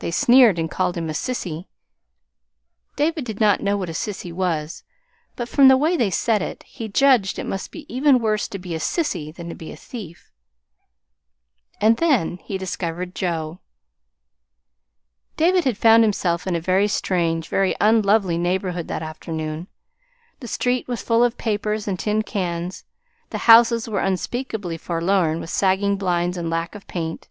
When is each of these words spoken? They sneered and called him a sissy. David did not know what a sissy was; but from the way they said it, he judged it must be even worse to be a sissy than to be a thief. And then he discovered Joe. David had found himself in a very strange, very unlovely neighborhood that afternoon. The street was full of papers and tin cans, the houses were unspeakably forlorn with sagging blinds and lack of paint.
They 0.00 0.10
sneered 0.10 0.58
and 0.58 0.68
called 0.68 0.96
him 0.96 1.08
a 1.08 1.12
sissy. 1.12 1.66
David 2.96 3.24
did 3.24 3.38
not 3.38 3.60
know 3.62 3.76
what 3.76 3.88
a 3.88 3.92
sissy 3.92 4.32
was; 4.32 4.82
but 5.36 5.48
from 5.48 5.68
the 5.68 5.76
way 5.76 5.96
they 5.96 6.10
said 6.10 6.42
it, 6.42 6.64
he 6.64 6.88
judged 6.88 7.38
it 7.38 7.46
must 7.46 7.70
be 7.70 7.86
even 7.88 8.18
worse 8.18 8.48
to 8.48 8.58
be 8.58 8.74
a 8.74 8.80
sissy 8.80 9.32
than 9.32 9.48
to 9.48 9.54
be 9.54 9.70
a 9.70 9.76
thief. 9.76 10.32
And 11.80 11.98
then 11.98 12.38
he 12.38 12.58
discovered 12.58 13.14
Joe. 13.14 13.60
David 15.36 15.62
had 15.62 15.78
found 15.78 16.02
himself 16.02 16.44
in 16.44 16.56
a 16.56 16.60
very 16.60 16.88
strange, 16.88 17.46
very 17.46 17.76
unlovely 17.80 18.36
neighborhood 18.38 18.88
that 18.88 19.04
afternoon. 19.04 19.68
The 20.40 20.48
street 20.48 20.88
was 20.88 21.00
full 21.00 21.22
of 21.22 21.38
papers 21.38 21.86
and 21.86 21.96
tin 21.96 22.22
cans, 22.22 22.82
the 23.30 23.38
houses 23.46 23.88
were 23.88 24.00
unspeakably 24.00 24.78
forlorn 24.78 25.38
with 25.38 25.50
sagging 25.50 25.96
blinds 25.96 26.36
and 26.36 26.50
lack 26.50 26.74
of 26.74 26.88
paint. 26.88 27.28